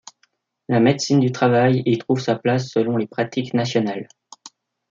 [0.67, 4.07] La médecine du travail y trouve sa place selon les pratiques nationales.